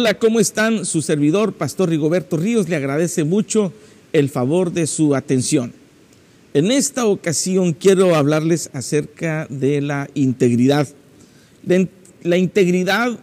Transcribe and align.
Hola, 0.00 0.16
¿cómo 0.16 0.38
están? 0.38 0.86
Su 0.86 1.02
servidor, 1.02 1.54
Pastor 1.54 1.88
Rigoberto 1.88 2.36
Ríos, 2.36 2.68
le 2.68 2.76
agradece 2.76 3.24
mucho 3.24 3.72
el 4.12 4.28
favor 4.28 4.72
de 4.72 4.86
su 4.86 5.16
atención. 5.16 5.72
En 6.54 6.70
esta 6.70 7.04
ocasión 7.04 7.72
quiero 7.72 8.14
hablarles 8.14 8.70
acerca 8.74 9.48
de 9.50 9.80
la 9.80 10.08
integridad. 10.14 10.86
La 12.22 12.36
integridad 12.36 13.18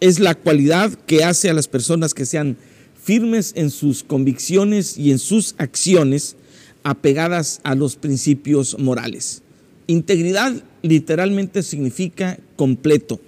es 0.00 0.18
la 0.18 0.34
cualidad 0.34 0.92
que 1.06 1.24
hace 1.24 1.48
a 1.48 1.54
las 1.54 1.66
personas 1.66 2.12
que 2.12 2.26
sean 2.26 2.58
firmes 3.02 3.54
en 3.56 3.70
sus 3.70 4.02
convicciones 4.02 4.98
y 4.98 5.12
en 5.12 5.18
sus 5.18 5.54
acciones 5.56 6.36
apegadas 6.82 7.60
a 7.64 7.74
los 7.74 7.96
principios 7.96 8.78
morales. 8.78 9.40
Integridad 9.86 10.52
literalmente 10.82 11.62
significa 11.62 12.38
completo 12.56 13.18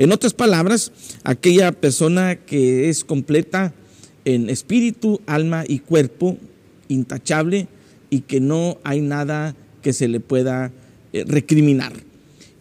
en 0.00 0.12
otras 0.12 0.32
palabras, 0.32 0.92
aquella 1.24 1.72
persona 1.72 2.34
que 2.34 2.88
es 2.88 3.04
completa 3.04 3.74
en 4.24 4.48
espíritu, 4.48 5.20
alma 5.26 5.64
y 5.68 5.80
cuerpo, 5.80 6.38
intachable 6.88 7.68
y 8.08 8.20
que 8.20 8.40
no 8.40 8.78
hay 8.82 9.02
nada 9.02 9.54
que 9.82 9.92
se 9.92 10.08
le 10.08 10.18
pueda 10.18 10.72
eh, 11.12 11.24
recriminar. 11.28 11.92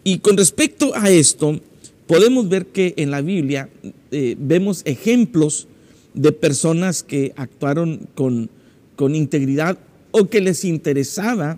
Y 0.03 0.17
con 0.17 0.35
respecto 0.35 0.91
a 0.95 1.09
esto, 1.11 1.61
podemos 2.07 2.49
ver 2.49 2.65
que 2.65 2.93
en 2.97 3.09
la 3.09 3.21
Biblia 3.21 3.69
eh, 4.11 4.35
vemos 4.37 4.81
ejemplos 4.83 5.69
de 6.13 6.33
personas 6.33 7.03
que 7.03 7.31
actuaron 7.37 8.09
con, 8.15 8.49
con 8.97 9.15
integridad 9.15 9.79
o 10.11 10.27
que 10.27 10.41
les 10.41 10.65
interesaba 10.65 11.57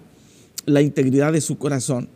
la 0.67 0.83
integridad 0.83 1.33
de 1.33 1.41
su 1.41 1.57
corazón 1.57 2.07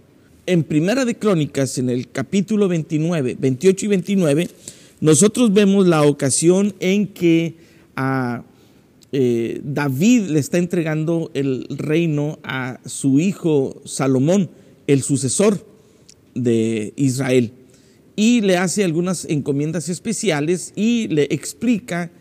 en 0.47 0.63
Primera 0.63 1.05
de 1.05 1.15
Crónicas, 1.15 1.77
en 1.77 1.89
el 1.89 2.09
capítulo 2.09 2.67
29, 2.67 3.37
28 3.39 3.85
y 3.85 3.89
29, 3.89 4.49
nosotros 5.01 5.53
vemos 5.53 5.87
la 5.87 6.03
ocasión 6.03 6.75
en 6.79 7.07
que 7.07 7.55
a 7.95 8.43
eh, 9.11 9.61
David 9.63 10.27
le 10.29 10.39
está 10.39 10.57
entregando 10.57 11.31
el 11.33 11.67
reino 11.69 12.39
a 12.43 12.79
su 12.85 13.19
hijo 13.19 13.81
Salomón, 13.85 14.49
el 14.87 15.01
sucesor 15.01 15.65
de 16.35 16.93
Israel, 16.95 17.51
y 18.15 18.41
le 18.41 18.57
hace 18.57 18.83
algunas 18.83 19.25
encomiendas 19.25 19.89
especiales 19.89 20.73
y 20.75 21.07
le 21.07 21.23
explica 21.31 22.11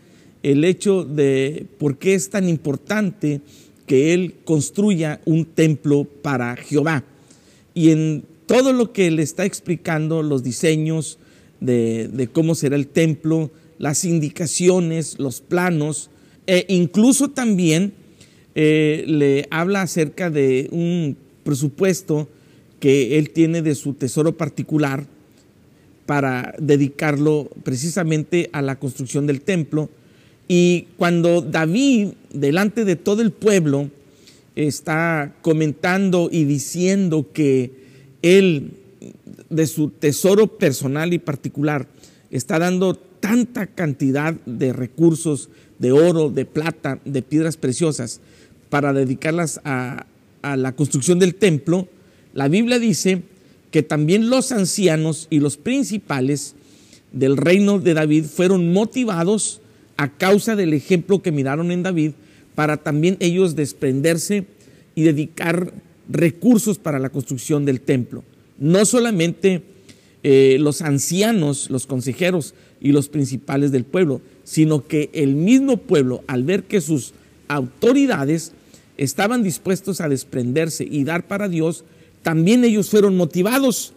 el 0.43 0.63
hecho 0.63 1.03
de 1.03 1.67
por 1.77 1.97
qué 1.97 2.15
es 2.15 2.29
tan 2.29 2.49
importante 2.49 3.41
que 3.85 4.13
él 4.13 4.35
construya 4.43 5.21
un 5.25 5.45
templo 5.45 6.05
para 6.05 6.55
Jehová 6.55 7.03
y 7.75 7.91
en 7.91 8.23
todo 8.47 8.73
lo 8.73 8.91
que 8.91 9.11
le 9.11 9.21
está 9.21 9.45
explicando, 9.45 10.23
los 10.23 10.41
diseños 10.41 11.19
de, 11.59 12.29
cómo 12.31 12.55
será 12.55 12.75
el 12.75 12.87
templo, 12.87 13.51
las 13.77 14.05
indicaciones, 14.05 15.19
los 15.19 15.41
planos, 15.41 16.09
e 16.47 16.65
incluso 16.69 17.29
también 17.29 17.93
eh, 18.55 19.03
le 19.07 19.47
habla 19.51 19.81
acerca 19.81 20.29
de 20.29 20.69
un 20.71 21.17
presupuesto 21.43 22.29
que 22.79 23.17
él 23.17 23.31
tiene 23.31 23.61
de 23.61 23.75
su 23.75 23.93
tesoro 23.93 24.37
particular 24.37 25.05
para 26.05 26.55
dedicarlo 26.59 27.49
precisamente 27.63 28.49
a 28.53 28.61
la 28.61 28.77
construcción 28.77 29.27
del 29.27 29.41
templo. 29.41 29.89
Y 30.47 30.87
cuando 30.97 31.41
David, 31.41 32.09
delante 32.31 32.85
de 32.85 32.95
todo 32.95 33.21
el 33.21 33.31
pueblo, 33.31 33.89
está 34.55 35.35
comentando 35.41 36.29
y 36.31 36.45
diciendo 36.45 37.27
que 37.33 37.71
él, 38.21 38.73
de 39.49 39.67
su 39.67 39.89
tesoro 39.89 40.47
personal 40.47 41.13
y 41.13 41.19
particular, 41.19 41.87
está 42.31 42.59
dando 42.59 42.95
tanta 42.95 43.67
cantidad 43.67 44.33
de 44.45 44.73
recursos, 44.73 45.49
de 45.79 45.91
oro, 45.91 46.29
de 46.29 46.45
plata, 46.45 46.99
de 47.05 47.21
piedras 47.21 47.57
preciosas, 47.57 48.21
para 48.69 48.93
dedicarlas 48.93 49.61
a, 49.63 50.05
a 50.41 50.57
la 50.57 50.73
construcción 50.73 51.19
del 51.19 51.35
templo, 51.35 51.87
la 52.33 52.47
Biblia 52.47 52.79
dice 52.79 53.23
que 53.71 53.83
también 53.83 54.29
los 54.29 54.51
ancianos 54.51 55.27
y 55.29 55.39
los 55.39 55.57
principales 55.57 56.55
del 57.11 57.37
reino 57.37 57.79
de 57.79 57.93
David 57.93 58.25
fueron 58.25 58.73
motivados 58.73 59.61
a 59.97 60.09
causa 60.09 60.55
del 60.55 60.73
ejemplo 60.73 61.21
que 61.21 61.31
miraron 61.31 61.71
en 61.71 61.83
David 61.83 62.11
para 62.55 62.77
también 62.77 63.17
ellos 63.19 63.55
desprenderse 63.55 64.45
y 64.95 65.03
dedicar 65.03 65.73
recursos 66.09 66.77
para 66.79 66.99
la 66.99 67.09
construcción 67.09 67.65
del 67.65 67.81
templo. 67.81 68.23
No 68.57 68.85
solamente 68.85 69.61
eh, 70.23 70.57
los 70.59 70.81
ancianos, 70.81 71.69
los 71.69 71.85
consejeros 71.85 72.53
y 72.81 72.91
los 72.91 73.09
principales 73.09 73.71
del 73.71 73.83
pueblo, 73.83 74.21
sino 74.43 74.87
que 74.87 75.09
el 75.13 75.35
mismo 75.35 75.77
pueblo, 75.77 76.23
al 76.27 76.43
ver 76.43 76.63
que 76.63 76.81
sus 76.81 77.13
autoridades 77.47 78.53
estaban 78.97 79.43
dispuestos 79.43 80.01
a 80.01 80.09
desprenderse 80.09 80.87
y 80.89 81.03
dar 81.03 81.27
para 81.27 81.49
Dios, 81.49 81.83
también 82.23 82.63
ellos 82.63 82.89
fueron 82.89 83.17
motivados. 83.17 83.93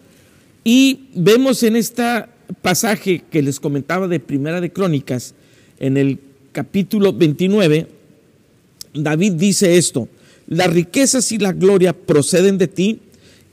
Y 0.65 1.07
vemos 1.15 1.63
en 1.63 1.77
este 1.77 2.25
pasaje 2.63 3.23
que 3.31 3.43
les 3.43 3.61
comentaba 3.61 4.09
de 4.09 4.21
Primera 4.21 4.61
de 4.61 4.73
Crónicas, 4.73 5.35
en 5.79 5.97
el 5.97 6.19
capítulo 6.53 7.13
29, 7.13 7.87
David 9.03 9.33
dice 9.35 9.77
esto, 9.77 10.09
las 10.47 10.73
riquezas 10.73 11.31
y 11.33 11.39
la 11.39 11.53
gloria 11.53 11.93
proceden 11.93 12.59
de 12.59 12.69
ti 12.69 13.01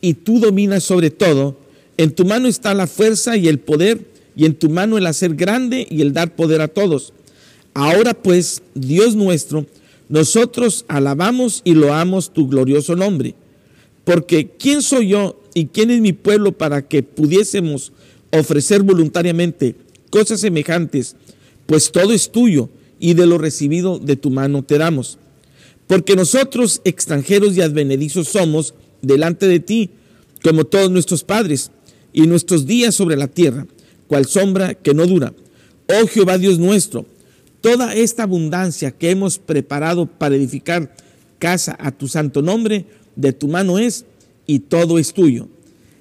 y 0.01 0.13
tú 0.13 0.39
dominas 0.39 0.83
sobre 0.83 1.09
todo. 1.09 1.57
En 1.97 2.11
tu 2.11 2.25
mano 2.25 2.47
está 2.47 2.73
la 2.73 2.87
fuerza 2.87 3.37
y 3.37 3.47
el 3.47 3.59
poder 3.59 4.01
y 4.35 4.45
en 4.45 4.55
tu 4.55 4.69
mano 4.69 4.97
el 4.97 5.07
hacer 5.07 5.35
grande 5.35 5.87
y 5.89 6.01
el 6.01 6.13
dar 6.13 6.35
poder 6.35 6.61
a 6.61 6.67
todos. 6.67 7.13
Ahora 7.73 8.13
pues, 8.13 8.61
Dios 8.73 9.15
nuestro, 9.15 9.65
nosotros 10.07 10.85
alabamos 10.87 11.61
y 11.63 11.73
loamos 11.73 12.31
tu 12.31 12.47
glorioso 12.47 12.95
nombre. 12.95 13.35
Porque 14.03 14.51
¿quién 14.57 14.81
soy 14.81 15.09
yo 15.09 15.41
y 15.53 15.67
quién 15.67 15.89
es 15.89 15.99
mi 15.99 16.13
pueblo 16.13 16.51
para 16.51 16.87
que 16.87 17.03
pudiésemos 17.03 17.91
ofrecer 18.31 18.83
voluntariamente 18.83 19.75
cosas 20.09 20.39
semejantes? 20.39 21.15
Pues 21.65 21.91
todo 21.91 22.13
es 22.13 22.31
tuyo 22.31 22.69
y 22.99 23.15
de 23.15 23.25
lo 23.25 23.37
recibido 23.37 23.99
de 23.99 24.15
tu 24.15 24.29
mano 24.29 24.63
te 24.63 24.77
damos. 24.77 25.17
Porque 25.87 26.15
nosotros 26.15 26.81
extranjeros 26.83 27.55
y 27.55 27.61
advenedizos 27.61 28.27
somos 28.29 28.73
delante 29.01 29.47
de 29.47 29.59
ti, 29.59 29.91
como 30.43 30.65
todos 30.65 30.89
nuestros 30.89 31.23
padres, 31.23 31.71
y 32.11 32.27
nuestros 32.27 32.65
días 32.65 32.95
sobre 32.95 33.17
la 33.17 33.27
tierra, 33.27 33.67
cual 34.07 34.25
sombra 34.25 34.73
que 34.73 34.93
no 34.93 35.05
dura. 35.05 35.33
Oh 35.87 36.07
Jehová 36.07 36.37
Dios 36.37 36.59
nuestro, 36.59 37.05
toda 37.61 37.93
esta 37.93 38.23
abundancia 38.23 38.91
que 38.91 39.11
hemos 39.11 39.37
preparado 39.37 40.05
para 40.05 40.35
edificar 40.35 40.95
casa 41.39 41.75
a 41.79 41.91
tu 41.91 42.07
santo 42.07 42.41
nombre, 42.41 42.85
de 43.15 43.33
tu 43.33 43.47
mano 43.47 43.77
es, 43.79 44.05
y 44.47 44.59
todo 44.59 44.97
es 44.97 45.13
tuyo. 45.13 45.47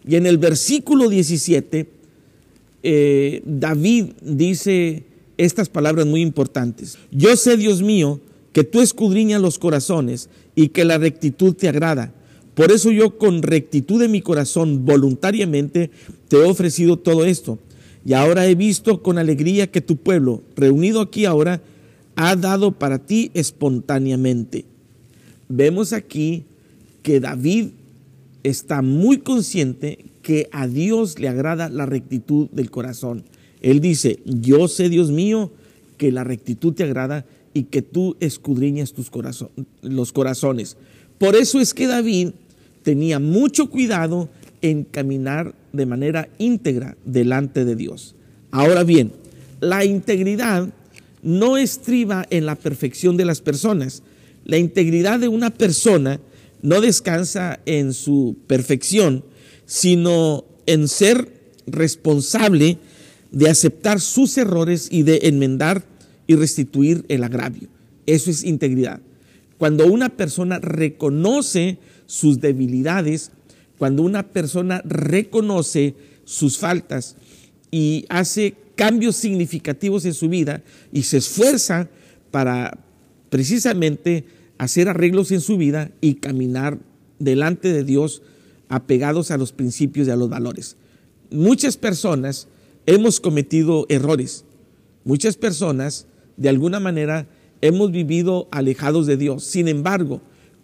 Y 0.07 0.17
en 0.17 0.27
el 0.27 0.39
versículo 0.39 1.09
17, 1.09 1.89
eh, 2.83 3.43
David 3.45 4.07
dice 4.21 5.05
estas 5.37 5.69
palabras 5.69 6.07
muy 6.07 6.21
importantes. 6.21 6.99
Yo 7.11 7.37
sé, 7.37 7.57
Dios 7.57 7.83
mío, 7.83 8.21
que 8.55 8.63
tú 8.63 8.81
escudriñas 8.81 9.43
los 9.43 9.59
corazones 9.59 10.31
y 10.55 10.69
que 10.69 10.85
la 10.85 10.97
rectitud 10.97 11.55
te 11.55 11.69
agrada. 11.69 12.15
Por 12.55 12.71
eso 12.71 12.93
yo 12.93 13.19
con 13.19 13.43
rectitud 13.43 14.01
de 14.01 14.07
mi 14.07 14.23
corazón 14.23 14.87
voluntariamente 14.87 15.91
te 16.29 16.37
he 16.37 16.45
ofrecido 16.45 16.97
todo 16.97 17.25
esto. 17.25 17.59
Y 18.07 18.13
ahora 18.13 18.47
he 18.47 18.55
visto 18.55 19.03
con 19.03 19.19
alegría 19.19 19.73
que 19.73 19.81
tu 19.81 19.97
pueblo, 19.97 20.41
reunido 20.55 21.01
aquí 21.01 21.25
ahora, 21.25 21.63
ha 22.15 22.37
dado 22.37 22.71
para 22.71 23.01
ti 23.01 23.33
espontáneamente. 23.35 24.65
Vemos 25.49 25.93
aquí 25.93 26.45
que 27.03 27.19
David 27.19 27.71
está 28.45 28.83
muy 28.83 29.19
consciente 29.19 29.99
que 30.23 30.49
a 30.53 30.69
Dios 30.69 31.19
le 31.19 31.27
agrada 31.27 31.69
la 31.71 31.87
rectitud 31.87 32.49
del 32.51 32.71
corazón. 32.71 33.25
Él 33.63 33.81
dice, 33.81 34.21
yo 34.25 34.69
sé, 34.69 34.89
Dios 34.91 35.11
mío, 35.11 35.51
que 35.97 36.13
la 36.13 36.23
rectitud 36.23 36.73
te 36.73 36.85
agrada 36.85 37.27
y 37.55 37.65
que 37.65 37.81
tú 37.83 38.17
escudriñas 38.21 38.93
tus 38.93 39.11
los 39.81 40.13
corazones. 40.13 40.77
Por 41.19 41.37
eso 41.37 41.61
es 41.61 41.73
que 41.73 41.87
David 41.87 42.31
tenía 42.83 43.21
mucho 43.21 43.71
cuidado 43.71 44.29
en 44.61 44.85
caminar 44.85 45.55
de 45.73 45.87
manera 45.87 46.29
íntegra 46.39 46.97
delante 47.05 47.65
de 47.65 47.77
Dios. 47.77 48.15
Ahora 48.51 48.83
bien, 48.83 49.13
la 49.61 49.85
integridad 49.85 50.69
no 51.23 51.57
estriba 51.57 52.27
en 52.31 52.45
la 52.45 52.57
perfección 52.57 53.17
de 53.17 53.25
las 53.25 53.41
personas. 53.41 54.03
La 54.45 54.59
integridad 54.59 55.19
de 55.21 55.29
una 55.29 55.51
persona 55.51 56.21
no 56.61 56.81
descansa 56.81 57.61
en 57.67 57.95
su 57.95 58.37
perfección, 58.47 59.25
sino 59.65 60.45
en 60.67 60.89
ser 60.89 61.29
responsable 61.67 62.79
de 63.31 63.51
aceptar 63.51 64.01
sus 64.01 64.37
errores 64.39 64.89
y 64.91 65.03
de 65.03 65.21
enmendar 65.25 65.85
y 66.27 66.37
restituir 66.37 67.05
el 67.09 67.25
agravio. 67.25 67.69
Eso 68.07 68.31
es 68.31 68.45
integridad. 68.45 69.01
Cuando 69.59 69.87
una 69.87 70.11
persona 70.11 70.59
reconoce 70.59 71.79
sus 72.07 72.41
debilidades, 72.41 73.31
cuando 73.79 74.03
una 74.03 74.29
persona 74.29 74.83
reconoce 74.85 75.95
sus 76.25 76.59
faltas 76.59 77.17
y 77.71 78.05
hace 78.09 78.55
cambios 78.77 79.17
significativos 79.17 80.05
en 80.05 80.15
su 80.15 80.29
vida 80.29 80.63
y 80.93 81.05
se 81.05 81.19
esfuerza 81.19 81.89
para 82.31 82.79
precisamente 83.31 84.25
hacer 84.59 84.89
arreglos 84.89 85.31
en 85.31 85.41
su 85.41 85.57
vida 85.57 85.91
y 86.01 86.15
caminar 86.15 86.79
delante 87.19 87.73
de 87.73 87.85
Dios 87.85 88.23
apegados 88.69 89.31
a 89.31 89.37
los 89.37 89.53
principios 89.53 90.09
y 90.09 90.11
a 90.11 90.17
los 90.17 90.29
valores. 90.29 90.77
Muchas 91.31 91.77
personas 91.77 92.49
hemos 92.87 93.21
cometido 93.21 93.87
errores. 93.89 94.45
Muchas 95.05 95.37
personas, 95.37 96.07
de 96.37 96.49
alguna 96.49 96.81
manera, 96.81 97.27
hemos 97.61 97.91
vivido 97.91 98.49
alejados 98.51 99.07
de 99.07 99.17
Dios. 99.17 99.45
Sin 99.45 99.69
embargo, 99.69 100.21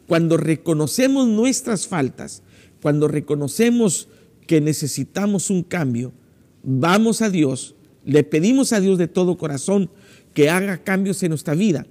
cuando 0.07 0.37
reconocemos 0.37 1.29
nuestras 1.29 1.87
faltas, 1.87 2.43
cuando 2.83 3.09
reconocemos 3.09 4.09
que 4.47 4.61
necesitamos 4.61 5.51
un 5.51 5.63
cambio, 5.63 6.13
vamos 6.63 7.23
a 7.23 7.31
Dios, 7.31 7.75
le 8.05 8.25
pedimos 8.25 8.73
a 8.73 8.81
Dios 8.81 8.99
de 8.99 9.09
todo 9.09 9.39
corazón 9.39 9.91
que 10.35 10.51
haga 10.51 10.79
cambios 10.79 11.23
en 11.23 11.31
nuestra 11.31 11.55
vida. 11.55 11.87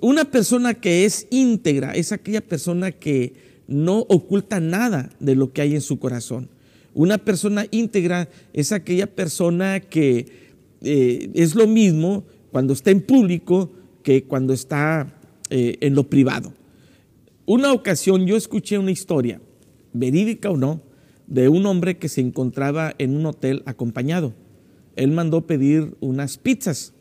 Una 0.00 0.24
persona 0.24 0.74
que 0.74 1.04
es 1.04 1.26
íntegra 1.30 1.92
es 1.92 2.12
aquella 2.12 2.40
persona 2.40 2.92
que 2.92 3.32
no 3.66 4.00
oculta 4.00 4.60
nada 4.60 5.10
de 5.20 5.34
lo 5.34 5.52
que 5.52 5.62
hay 5.62 5.74
en 5.74 5.80
su 5.80 5.98
corazón. 5.98 6.48
Una 6.92 7.18
persona 7.18 7.66
íntegra 7.70 8.28
es 8.52 8.72
aquella 8.72 9.06
persona 9.06 9.80
que 9.80 10.26
eh, 10.82 11.30
es 11.34 11.54
lo 11.54 11.66
mismo 11.66 12.24
cuando 12.54 12.72
está 12.72 12.92
en 12.92 13.00
público 13.00 13.72
que 14.04 14.22
cuando 14.22 14.52
está 14.52 15.12
eh, 15.50 15.76
en 15.80 15.96
lo 15.96 16.08
privado. 16.08 16.52
Una 17.46 17.72
ocasión 17.72 18.28
yo 18.28 18.36
escuché 18.36 18.78
una 18.78 18.92
historia, 18.92 19.40
verídica 19.92 20.50
o 20.50 20.56
no, 20.56 20.80
de 21.26 21.48
un 21.48 21.66
hombre 21.66 21.98
que 21.98 22.08
se 22.08 22.20
encontraba 22.20 22.94
en 22.98 23.16
un 23.16 23.26
hotel 23.26 23.64
acompañado. 23.66 24.34
Él 24.94 25.10
mandó 25.10 25.48
pedir 25.48 25.96
unas 25.98 26.38
pizzas 26.38 26.92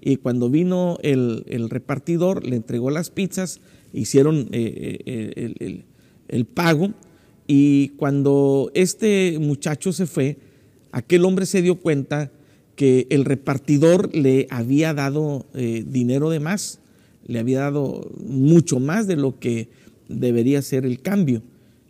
y 0.00 0.16
cuando 0.16 0.50
vino 0.50 0.98
el, 1.02 1.44
repartidor 1.70 2.44
le 2.44 2.56
entregó 2.56 2.90
las 2.90 3.10
pizzas, 3.10 3.60
hicieron 3.92 4.48
eh, 4.50 5.54
el, 5.60 5.84
el 6.26 6.44
pago 6.46 6.94
y 7.46 7.90
cuando 7.90 8.72
este 8.74 9.38
muchacho 9.40 9.92
se 9.92 10.06
fue, 10.06 10.38
aquel 10.90 11.24
hombre 11.24 11.46
se 11.46 11.62
dio 11.62 11.76
cuenta 11.76 12.32
que 12.76 13.06
el 13.10 13.24
repartidor 13.24 14.14
le 14.14 14.46
había 14.50 14.94
dado 14.94 15.46
eh, 15.54 15.84
dinero 15.86 16.30
de 16.30 16.40
más, 16.40 16.80
le 17.26 17.38
había 17.38 17.60
dado 17.60 18.10
mucho 18.24 18.78
más 18.78 19.06
de 19.06 19.16
lo 19.16 19.38
que 19.40 19.68
debería 20.08 20.62
ser 20.62 20.86
el 20.86 21.00
cambio. 21.00 21.42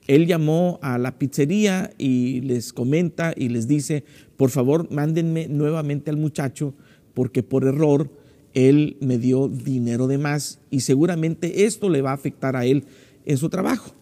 Él 0.06 0.26
llamó 0.26 0.78
a 0.82 0.98
la 0.98 1.18
pizzería 1.18 1.92
y 1.98 2.40
les 2.42 2.72
comenta 2.72 3.34
y 3.36 3.48
les 3.48 3.66
dice, 3.66 4.04
por 4.36 4.50
favor, 4.50 4.90
mándenme 4.90 5.48
nuevamente 5.48 6.10
al 6.10 6.16
muchacho 6.16 6.74
porque 7.12 7.42
por 7.42 7.64
error 7.64 8.10
él 8.54 8.96
me 9.00 9.18
dio 9.18 9.48
dinero 9.48 10.06
de 10.06 10.18
más 10.18 10.60
y 10.70 10.80
seguramente 10.80 11.64
esto 11.64 11.90
le 11.90 12.02
va 12.02 12.12
a 12.12 12.14
afectar 12.14 12.56
a 12.56 12.64
él 12.64 12.84
en 13.24 13.36
su 13.36 13.48
trabajo. 13.48 13.92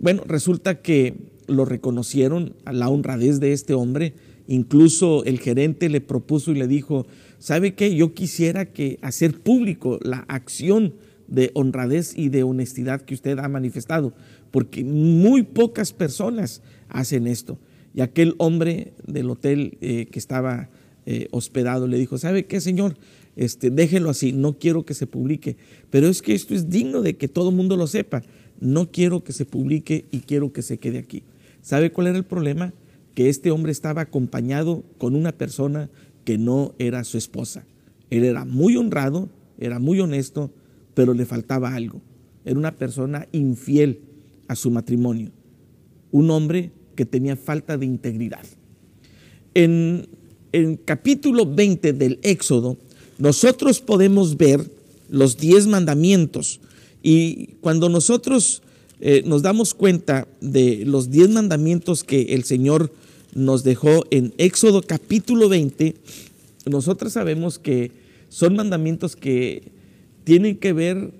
Bueno, 0.00 0.22
resulta 0.26 0.80
que 0.80 1.14
lo 1.46 1.64
reconocieron 1.64 2.54
la 2.64 2.88
honradez 2.88 3.38
de 3.38 3.52
este 3.52 3.74
hombre. 3.74 4.14
Incluso 4.46 5.24
el 5.24 5.38
gerente 5.38 5.88
le 5.88 6.00
propuso 6.00 6.52
y 6.52 6.56
le 6.56 6.66
dijo, 6.66 7.06
¿sabe 7.38 7.74
qué? 7.74 7.94
Yo 7.94 8.14
quisiera 8.14 8.66
que 8.66 8.98
hacer 9.02 9.40
público 9.40 9.98
la 10.02 10.24
acción 10.28 10.94
de 11.28 11.50
honradez 11.54 12.16
y 12.16 12.28
de 12.28 12.42
honestidad 12.42 13.00
que 13.00 13.14
usted 13.14 13.38
ha 13.38 13.48
manifestado, 13.48 14.12
porque 14.50 14.84
muy 14.84 15.42
pocas 15.42 15.92
personas 15.92 16.62
hacen 16.88 17.26
esto. 17.26 17.58
Y 17.94 18.02
aquel 18.02 18.34
hombre 18.38 18.92
del 19.06 19.30
hotel 19.30 19.78
eh, 19.80 20.06
que 20.10 20.18
estaba 20.18 20.68
eh, 21.06 21.28
hospedado 21.30 21.86
le 21.86 21.98
dijo, 21.98 22.18
¿sabe 22.18 22.46
qué, 22.46 22.60
señor? 22.60 22.96
Este, 23.36 23.70
déjelo 23.70 24.10
así, 24.10 24.32
no 24.32 24.58
quiero 24.58 24.84
que 24.84 24.94
se 24.94 25.06
publique, 25.06 25.56
pero 25.90 26.08
es 26.08 26.22
que 26.22 26.34
esto 26.34 26.54
es 26.54 26.68
digno 26.68 27.02
de 27.02 27.16
que 27.16 27.28
todo 27.28 27.50
el 27.50 27.56
mundo 27.56 27.76
lo 27.76 27.86
sepa 27.86 28.22
no 28.60 28.90
quiero 28.90 29.24
que 29.24 29.32
se 29.32 29.44
publique 29.44 30.06
y 30.10 30.20
quiero 30.20 30.52
que 30.52 30.62
se 30.62 30.78
quede 30.78 30.98
aquí. 30.98 31.22
¿Sabe 31.62 31.92
cuál 31.92 32.08
era 32.08 32.18
el 32.18 32.24
problema? 32.24 32.72
Que 33.14 33.28
este 33.28 33.50
hombre 33.50 33.72
estaba 33.72 34.02
acompañado 34.02 34.84
con 34.98 35.14
una 35.14 35.32
persona 35.32 35.90
que 36.24 36.38
no 36.38 36.74
era 36.78 37.04
su 37.04 37.18
esposa. 37.18 37.64
Él 38.10 38.24
era 38.24 38.44
muy 38.44 38.76
honrado, 38.76 39.28
era 39.58 39.78
muy 39.78 40.00
honesto, 40.00 40.50
pero 40.94 41.14
le 41.14 41.26
faltaba 41.26 41.74
algo. 41.74 42.00
Era 42.44 42.58
una 42.58 42.76
persona 42.76 43.28
infiel 43.32 44.00
a 44.48 44.56
su 44.56 44.70
matrimonio. 44.70 45.30
Un 46.10 46.30
hombre 46.30 46.72
que 46.94 47.06
tenía 47.06 47.36
falta 47.36 47.76
de 47.76 47.86
integridad. 47.86 48.44
En 49.54 50.08
el 50.52 50.80
capítulo 50.84 51.46
20 51.46 51.92
del 51.92 52.18
Éxodo, 52.22 52.76
nosotros 53.18 53.80
podemos 53.80 54.36
ver 54.36 54.70
los 55.08 55.36
diez 55.36 55.66
mandamientos 55.66 56.60
y 57.02 57.56
cuando 57.60 57.88
nosotros 57.88 58.62
eh, 59.00 59.22
nos 59.26 59.42
damos 59.42 59.74
cuenta 59.74 60.26
de 60.40 60.84
los 60.86 61.10
diez 61.10 61.28
mandamientos 61.28 62.04
que 62.04 62.34
el 62.34 62.44
Señor 62.44 62.92
nos 63.34 63.64
dejó 63.64 64.04
en 64.10 64.32
Éxodo 64.38 64.82
capítulo 64.82 65.48
20, 65.48 65.96
nosotros 66.66 67.12
sabemos 67.12 67.58
que 67.58 67.92
son 68.28 68.56
mandamientos 68.56 69.16
que 69.16 69.72
tienen 70.24 70.56
que 70.56 70.72
ver 70.72 71.12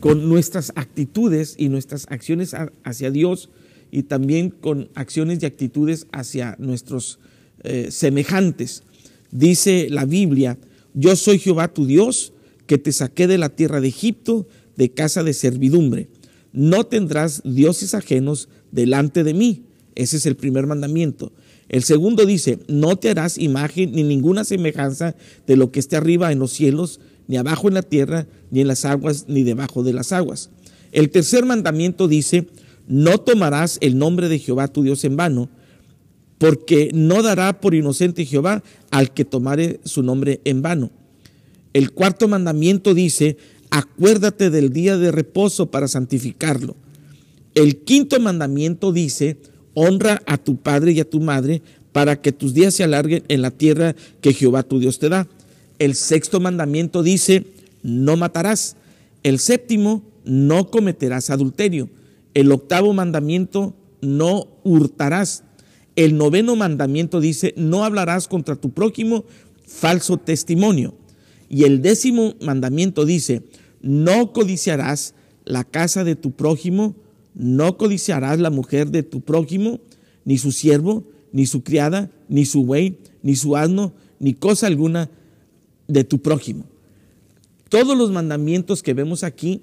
con 0.00 0.28
nuestras 0.28 0.72
actitudes 0.76 1.54
y 1.58 1.68
nuestras 1.68 2.06
acciones 2.08 2.54
hacia 2.84 3.10
Dios 3.10 3.50
y 3.90 4.04
también 4.04 4.50
con 4.50 4.88
acciones 4.94 5.42
y 5.42 5.46
actitudes 5.46 6.06
hacia 6.12 6.56
nuestros 6.58 7.18
eh, 7.64 7.88
semejantes. 7.90 8.82
Dice 9.30 9.88
la 9.90 10.04
Biblia, 10.04 10.58
yo 10.94 11.16
soy 11.16 11.38
Jehová 11.38 11.72
tu 11.72 11.86
Dios, 11.86 12.32
que 12.66 12.78
te 12.78 12.92
saqué 12.92 13.26
de 13.26 13.38
la 13.38 13.48
tierra 13.48 13.80
de 13.80 13.88
Egipto, 13.88 14.46
de 14.76 14.90
casa 14.90 15.24
de 15.24 15.32
servidumbre. 15.32 16.08
No 16.52 16.84
tendrás 16.84 17.42
dioses 17.44 17.94
ajenos 17.94 18.48
delante 18.70 19.24
de 19.24 19.34
mí. 19.34 19.64
Ese 19.98 20.18
es 20.18 20.26
el 20.26 20.36
primer 20.36 20.68
mandamiento. 20.68 21.32
El 21.68 21.82
segundo 21.82 22.24
dice, 22.24 22.60
no 22.68 22.94
te 22.94 23.10
harás 23.10 23.36
imagen 23.36 23.90
ni 23.90 24.04
ninguna 24.04 24.44
semejanza 24.44 25.16
de 25.44 25.56
lo 25.56 25.72
que 25.72 25.80
esté 25.80 25.96
arriba 25.96 26.30
en 26.30 26.38
los 26.38 26.52
cielos, 26.52 27.00
ni 27.26 27.36
abajo 27.36 27.66
en 27.66 27.74
la 27.74 27.82
tierra, 27.82 28.28
ni 28.52 28.60
en 28.60 28.68
las 28.68 28.84
aguas, 28.84 29.24
ni 29.26 29.42
debajo 29.42 29.82
de 29.82 29.92
las 29.92 30.12
aguas. 30.12 30.50
El 30.92 31.10
tercer 31.10 31.44
mandamiento 31.44 32.06
dice, 32.06 32.46
no 32.86 33.18
tomarás 33.18 33.78
el 33.80 33.98
nombre 33.98 34.28
de 34.28 34.38
Jehová 34.38 34.68
tu 34.68 34.84
Dios 34.84 35.02
en 35.02 35.16
vano, 35.16 35.50
porque 36.38 36.92
no 36.94 37.24
dará 37.24 37.60
por 37.60 37.74
inocente 37.74 38.24
Jehová 38.24 38.62
al 38.92 39.12
que 39.12 39.24
tomare 39.24 39.80
su 39.82 40.04
nombre 40.04 40.40
en 40.44 40.62
vano. 40.62 40.92
El 41.72 41.90
cuarto 41.90 42.28
mandamiento 42.28 42.94
dice, 42.94 43.36
acuérdate 43.70 44.50
del 44.50 44.72
día 44.72 44.96
de 44.96 45.10
reposo 45.10 45.72
para 45.72 45.88
santificarlo. 45.88 46.76
El 47.56 47.78
quinto 47.78 48.20
mandamiento 48.20 48.92
dice, 48.92 49.38
honra 49.74 50.22
a 50.26 50.38
tu 50.38 50.56
padre 50.56 50.92
y 50.92 51.00
a 51.00 51.08
tu 51.08 51.20
madre 51.20 51.62
para 51.92 52.20
que 52.20 52.32
tus 52.32 52.54
días 52.54 52.74
se 52.74 52.84
alarguen 52.84 53.24
en 53.28 53.42
la 53.42 53.50
tierra 53.50 53.94
que 54.20 54.32
Jehová 54.32 54.62
tu 54.62 54.78
Dios 54.78 54.98
te 54.98 55.08
da. 55.08 55.26
El 55.78 55.94
sexto 55.94 56.40
mandamiento 56.40 57.02
dice, 57.02 57.44
no 57.82 58.16
matarás. 58.16 58.76
El 59.22 59.38
séptimo, 59.38 60.02
no 60.24 60.70
cometerás 60.70 61.30
adulterio. 61.30 61.88
El 62.34 62.52
octavo 62.52 62.92
mandamiento, 62.92 63.74
no 64.00 64.48
hurtarás. 64.64 65.44
El 65.96 66.16
noveno 66.16 66.54
mandamiento 66.54 67.20
dice, 67.20 67.54
no 67.56 67.84
hablarás 67.84 68.28
contra 68.28 68.56
tu 68.56 68.70
prójimo 68.70 69.24
falso 69.66 70.16
testimonio. 70.16 70.94
Y 71.48 71.64
el 71.64 71.82
décimo 71.82 72.34
mandamiento 72.40 73.04
dice, 73.04 73.42
no 73.80 74.32
codiciarás 74.32 75.14
la 75.44 75.64
casa 75.64 76.04
de 76.04 76.14
tu 76.14 76.32
prójimo, 76.32 76.94
no 77.38 77.78
codiciarás 77.78 78.40
la 78.40 78.50
mujer 78.50 78.90
de 78.90 79.04
tu 79.04 79.20
prójimo, 79.20 79.80
ni 80.24 80.36
su 80.38 80.52
siervo, 80.52 81.04
ni 81.32 81.46
su 81.46 81.62
criada, 81.62 82.10
ni 82.28 82.44
su 82.44 82.64
buey, 82.64 82.98
ni 83.22 83.36
su 83.36 83.56
asno, 83.56 83.94
ni 84.18 84.34
cosa 84.34 84.66
alguna 84.66 85.08
de 85.86 86.04
tu 86.04 86.20
prójimo. 86.20 86.64
Todos 87.68 87.96
los 87.96 88.10
mandamientos 88.10 88.82
que 88.82 88.92
vemos 88.92 89.22
aquí 89.22 89.62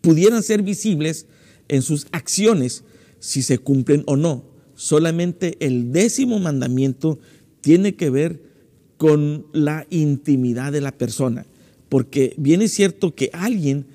pudieran 0.00 0.42
ser 0.42 0.62
visibles 0.62 1.26
en 1.68 1.82
sus 1.82 2.08
acciones 2.10 2.82
si 3.20 3.42
se 3.42 3.58
cumplen 3.58 4.02
o 4.06 4.16
no. 4.16 4.44
Solamente 4.74 5.56
el 5.60 5.92
décimo 5.92 6.40
mandamiento 6.40 7.20
tiene 7.60 7.94
que 7.94 8.10
ver 8.10 8.42
con 8.96 9.46
la 9.52 9.86
intimidad 9.90 10.72
de 10.72 10.80
la 10.80 10.92
persona, 10.92 11.46
porque 11.88 12.34
bien 12.36 12.60
es 12.62 12.72
cierto 12.72 13.14
que 13.14 13.30
alguien 13.32 13.86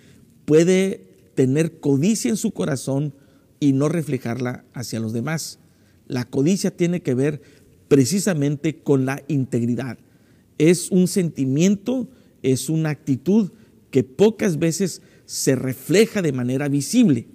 puede 0.46 1.13
tener 1.36 1.80
codicia 1.80 2.30
en 2.30 2.38
su 2.38 2.52
corazón 2.52 3.14
y 3.60 3.74
no 3.74 3.90
reflejarla 3.90 4.66
hacia 4.74 5.00
los 5.00 5.14
demás. 5.14 5.60
La 6.08 6.26
codicia 6.26 6.72
tiene 6.72 7.02
que 7.02 7.14
ver 7.14 7.42
precisamente 7.88 8.78
con 8.78 9.06
la 9.06 9.24
integridad. 9.28 9.98
Es 10.58 10.92
un 10.92 11.08
sentimiento, 11.08 12.08
es 12.42 12.70
una 12.70 12.90
actitud 12.90 13.52
que 13.92 14.04
pocas 14.04 14.60
veces 14.60 15.02
se 15.26 15.56
refleja 15.56 16.22
de 16.22 16.34
manera 16.34 16.68
visible. 16.68 17.28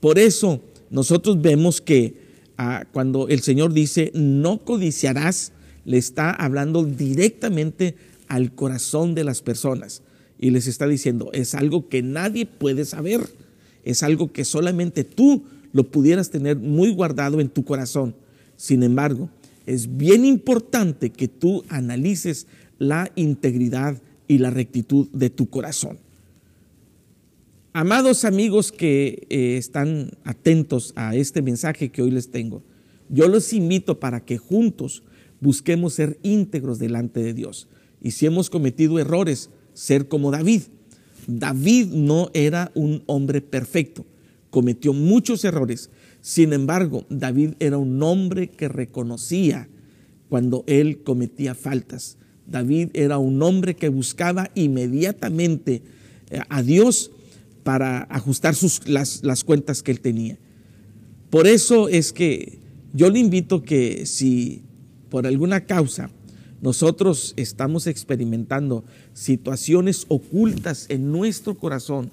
Por 0.00 0.18
eso 0.18 0.60
nosotros 0.90 1.40
vemos 1.40 1.80
que 1.80 2.16
ah, 2.58 2.84
cuando 2.92 3.28
el 3.28 3.40
Señor 3.40 3.72
dice, 3.72 4.10
no 4.14 4.64
codiciarás, 4.64 5.52
le 5.84 5.98
está 5.98 6.30
hablando 6.30 6.84
directamente 6.84 7.96
al 8.28 8.54
corazón 8.54 9.14
de 9.14 9.24
las 9.24 9.42
personas 9.42 10.02
y 10.44 10.50
les 10.50 10.66
está 10.66 10.86
diciendo, 10.86 11.30
es 11.32 11.54
algo 11.54 11.88
que 11.88 12.02
nadie 12.02 12.44
puede 12.44 12.84
saber, 12.84 13.26
es 13.82 14.02
algo 14.02 14.30
que 14.30 14.44
solamente 14.44 15.02
tú 15.02 15.44
lo 15.72 15.84
pudieras 15.90 16.28
tener 16.28 16.58
muy 16.58 16.92
guardado 16.92 17.40
en 17.40 17.48
tu 17.48 17.64
corazón. 17.64 18.14
Sin 18.58 18.82
embargo, 18.82 19.30
es 19.64 19.96
bien 19.96 20.26
importante 20.26 21.08
que 21.08 21.28
tú 21.28 21.64
analices 21.70 22.46
la 22.78 23.10
integridad 23.14 24.02
y 24.28 24.36
la 24.36 24.50
rectitud 24.50 25.08
de 25.14 25.30
tu 25.30 25.48
corazón. 25.48 25.96
Amados 27.72 28.26
amigos 28.26 28.70
que 28.70 29.26
eh, 29.30 29.56
están 29.56 30.10
atentos 30.24 30.92
a 30.94 31.16
este 31.16 31.40
mensaje 31.40 31.88
que 31.88 32.02
hoy 32.02 32.10
les 32.10 32.30
tengo, 32.30 32.62
yo 33.08 33.28
los 33.28 33.54
invito 33.54 33.98
para 33.98 34.20
que 34.26 34.36
juntos 34.36 35.04
busquemos 35.40 35.94
ser 35.94 36.18
íntegros 36.22 36.78
delante 36.78 37.22
de 37.22 37.32
Dios. 37.32 37.66
Y 38.02 38.10
si 38.10 38.26
hemos 38.26 38.50
cometido 38.50 38.98
errores, 38.98 39.48
ser 39.74 40.08
como 40.08 40.30
David. 40.30 40.62
David 41.26 41.88
no 41.88 42.30
era 42.32 42.70
un 42.74 43.02
hombre 43.06 43.40
perfecto, 43.40 44.06
cometió 44.50 44.92
muchos 44.92 45.44
errores. 45.44 45.90
Sin 46.20 46.52
embargo, 46.52 47.04
David 47.10 47.54
era 47.60 47.76
un 47.76 48.02
hombre 48.02 48.48
que 48.48 48.68
reconocía 48.68 49.68
cuando 50.28 50.64
él 50.66 51.02
cometía 51.02 51.54
faltas. 51.54 52.16
David 52.46 52.90
era 52.94 53.18
un 53.18 53.42
hombre 53.42 53.74
que 53.74 53.88
buscaba 53.88 54.50
inmediatamente 54.54 55.82
eh, 56.30 56.40
a 56.48 56.62
Dios 56.62 57.10
para 57.62 58.02
ajustar 58.10 58.54
las, 58.86 59.22
las 59.22 59.44
cuentas 59.44 59.82
que 59.82 59.90
él 59.90 60.00
tenía. 60.00 60.38
Por 61.30 61.46
eso 61.46 61.88
es 61.88 62.12
que 62.12 62.58
yo 62.92 63.10
le 63.10 63.18
invito 63.18 63.62
que 63.62 64.06
si 64.06 64.62
por 65.08 65.26
alguna 65.26 65.64
causa 65.64 66.10
nosotros 66.64 67.34
estamos 67.36 67.86
experimentando 67.86 68.84
situaciones 69.12 70.06
ocultas 70.08 70.86
en 70.88 71.12
nuestro 71.12 71.58
corazón, 71.58 72.10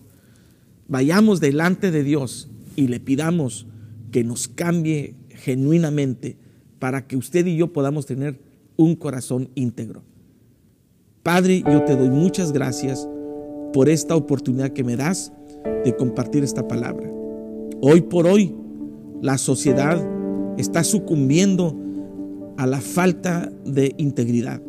vayamos 0.89 1.39
delante 1.39 1.89
de 1.89 2.03
Dios 2.03 2.49
y 2.75 2.87
le 2.87 2.99
pidamos 2.99 3.65
que 4.11 4.25
nos 4.25 4.49
cambie 4.49 5.15
genuinamente 5.29 6.35
para 6.79 7.07
que 7.07 7.15
usted 7.15 7.45
y 7.45 7.55
yo 7.55 7.71
podamos 7.71 8.05
tener 8.05 8.41
un 8.75 8.97
corazón 8.97 9.47
íntegro. 9.55 10.03
Padre, 11.23 11.63
yo 11.71 11.85
te 11.85 11.95
doy 11.95 12.09
muchas 12.09 12.51
gracias 12.51 13.07
por 13.71 13.87
esta 13.87 14.17
oportunidad 14.17 14.73
que 14.73 14.83
me 14.83 14.97
das 14.97 15.31
de 15.85 15.95
compartir 15.95 16.43
esta 16.43 16.67
palabra. 16.67 17.09
Hoy 17.79 18.01
por 18.01 18.27
hoy 18.27 18.53
la 19.21 19.37
sociedad 19.37 20.05
está 20.57 20.83
sucumbiendo 20.83 21.80
a 22.57 22.67
la 22.67 22.81
falta 22.81 23.51
de 23.65 23.93
integridad. 23.97 24.61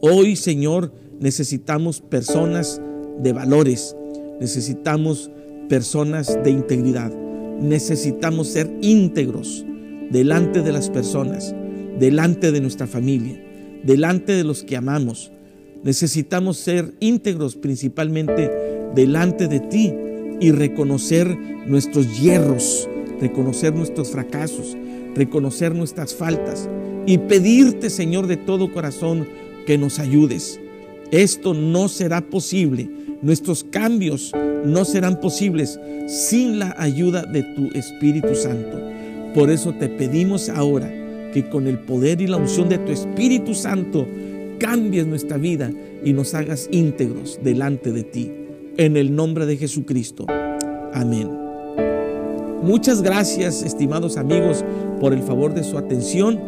Hoy, 0.00 0.36
Señor, 0.36 0.92
necesitamos 1.18 2.00
personas 2.00 2.80
de 3.20 3.32
valores, 3.32 3.96
necesitamos 4.40 5.30
personas 5.68 6.38
de 6.44 6.50
integridad, 6.50 7.12
necesitamos 7.60 8.48
ser 8.48 8.70
íntegros 8.80 9.64
delante 10.10 10.62
de 10.62 10.72
las 10.72 10.90
personas, 10.90 11.54
delante 11.98 12.52
de 12.52 12.60
nuestra 12.60 12.86
familia, 12.86 13.42
delante 13.82 14.32
de 14.32 14.44
los 14.44 14.62
que 14.62 14.76
amamos. 14.76 15.32
Necesitamos 15.82 16.56
ser 16.56 16.94
íntegros 17.00 17.56
principalmente 17.56 18.50
delante 18.94 19.48
de 19.48 19.60
ti 19.60 19.92
y 20.40 20.52
reconocer 20.52 21.36
nuestros 21.66 22.20
hierros, 22.20 22.88
reconocer 23.20 23.74
nuestros 23.74 24.10
fracasos, 24.10 24.76
reconocer 25.14 25.74
nuestras 25.74 26.14
faltas 26.14 26.68
y 27.06 27.18
pedirte, 27.18 27.90
Señor, 27.90 28.26
de 28.26 28.36
todo 28.36 28.72
corazón 28.72 29.26
que 29.66 29.78
nos 29.78 29.98
ayudes. 29.98 30.60
Esto 31.10 31.54
no 31.54 31.88
será 31.88 32.20
posible, 32.20 32.90
nuestros 33.22 33.64
cambios 33.64 34.32
no 34.64 34.84
serán 34.84 35.20
posibles 35.20 35.78
sin 36.06 36.58
la 36.58 36.74
ayuda 36.78 37.22
de 37.24 37.42
tu 37.42 37.68
Espíritu 37.74 38.34
Santo. 38.34 38.78
Por 39.34 39.50
eso 39.50 39.72
te 39.74 39.88
pedimos 39.88 40.48
ahora 40.48 40.92
que 41.32 41.48
con 41.48 41.66
el 41.66 41.78
poder 41.78 42.20
y 42.20 42.26
la 42.26 42.36
unción 42.36 42.68
de 42.68 42.78
tu 42.78 42.92
Espíritu 42.92 43.54
Santo 43.54 44.06
cambies 44.58 45.06
nuestra 45.06 45.36
vida 45.36 45.70
y 46.04 46.12
nos 46.12 46.34
hagas 46.34 46.68
íntegros 46.70 47.38
delante 47.42 47.92
de 47.92 48.04
ti. 48.04 48.30
En 48.76 48.96
el 48.96 49.14
nombre 49.14 49.46
de 49.46 49.56
Jesucristo. 49.56 50.26
Amén. 50.92 51.47
Muchas 52.62 53.02
gracias, 53.02 53.62
estimados 53.62 54.16
amigos, 54.16 54.64
por 55.00 55.12
el 55.12 55.22
favor 55.22 55.54
de 55.54 55.64
su 55.64 55.78
atención 55.78 56.38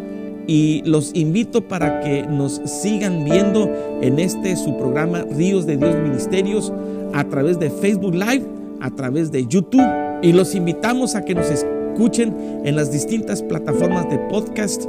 y 0.46 0.82
los 0.84 1.12
invito 1.14 1.68
para 1.68 2.00
que 2.00 2.24
nos 2.24 2.60
sigan 2.64 3.24
viendo 3.24 3.70
en 4.02 4.18
este 4.18 4.56
su 4.56 4.76
programa 4.76 5.24
Ríos 5.36 5.66
de 5.66 5.76
Dios 5.76 5.94
Ministerios 5.96 6.72
a 7.12 7.24
través 7.24 7.58
de 7.60 7.70
Facebook 7.70 8.14
Live, 8.14 8.44
a 8.80 8.90
través 8.90 9.30
de 9.30 9.46
YouTube 9.46 9.86
y 10.22 10.32
los 10.32 10.54
invitamos 10.54 11.14
a 11.14 11.24
que 11.24 11.34
nos 11.34 11.48
escuchen 11.50 12.34
en 12.64 12.76
las 12.76 12.90
distintas 12.90 13.42
plataformas 13.42 14.08
de 14.10 14.18
podcast 14.18 14.84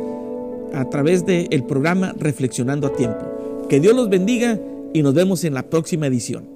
a 0.73 0.89
través 0.89 1.25
del 1.25 1.63
programa 1.63 2.13
Reflexionando 2.17 2.87
a 2.87 2.93
Tiempo. 2.93 3.67
Que 3.69 3.79
Dios 3.79 3.95
los 3.95 4.09
bendiga 4.09 4.59
y 4.93 5.03
nos 5.03 5.13
vemos 5.13 5.43
en 5.43 5.53
la 5.53 5.63
próxima 5.63 6.07
edición. 6.07 6.50